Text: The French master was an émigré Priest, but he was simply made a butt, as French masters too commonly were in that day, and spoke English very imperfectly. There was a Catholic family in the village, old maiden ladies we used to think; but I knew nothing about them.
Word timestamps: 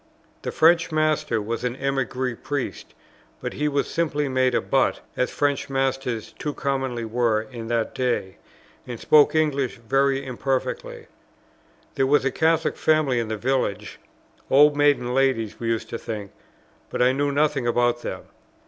The 0.41 0.51
French 0.51 0.91
master 0.91 1.39
was 1.39 1.63
an 1.63 1.75
émigré 1.77 2.41
Priest, 2.41 2.95
but 3.39 3.53
he 3.53 3.67
was 3.67 3.87
simply 3.87 4.27
made 4.27 4.55
a 4.55 4.59
butt, 4.59 5.01
as 5.15 5.29
French 5.29 5.69
masters 5.69 6.33
too 6.39 6.55
commonly 6.55 7.05
were 7.05 7.41
in 7.43 7.67
that 7.67 7.93
day, 7.93 8.37
and 8.87 8.99
spoke 8.99 9.35
English 9.35 9.77
very 9.77 10.25
imperfectly. 10.25 11.05
There 11.93 12.07
was 12.07 12.25
a 12.25 12.31
Catholic 12.31 12.77
family 12.77 13.19
in 13.19 13.27
the 13.27 13.37
village, 13.37 13.99
old 14.49 14.75
maiden 14.75 15.13
ladies 15.13 15.59
we 15.59 15.67
used 15.67 15.91
to 15.91 15.99
think; 15.99 16.31
but 16.89 17.03
I 17.03 17.11
knew 17.11 17.31
nothing 17.31 17.67
about 17.67 18.01
them. 18.01 18.23